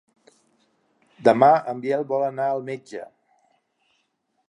Demà 1.29 1.51
en 1.73 1.85
Biel 1.85 2.07
vol 2.15 2.27
anar 2.31 2.49
al 2.55 2.67
metge. 2.73 3.07